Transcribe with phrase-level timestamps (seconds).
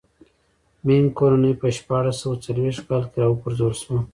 [0.85, 3.99] مینګ کورنۍ په شپاړس سوه څلوېښت کاله کې را و پرځول شوه.